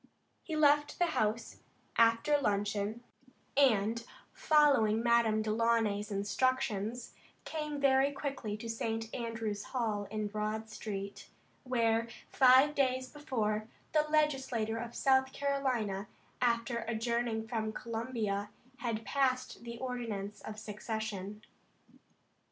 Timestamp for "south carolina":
14.95-16.07